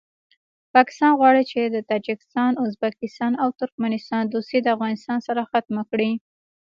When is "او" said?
3.43-3.49